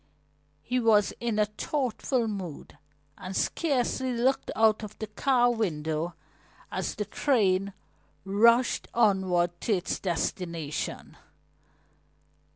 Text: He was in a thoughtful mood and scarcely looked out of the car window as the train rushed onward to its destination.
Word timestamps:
He 0.63 0.79
was 0.79 1.13
in 1.19 1.37
a 1.37 1.45
thoughtful 1.45 2.27
mood 2.27 2.75
and 3.19 3.35
scarcely 3.37 4.11
looked 4.13 4.49
out 4.55 4.81
of 4.81 4.97
the 4.97 5.05
car 5.05 5.51
window 5.51 6.15
as 6.71 6.95
the 6.95 7.05
train 7.05 7.73
rushed 8.25 8.87
onward 8.95 9.51
to 9.61 9.73
its 9.73 9.99
destination. 9.99 11.17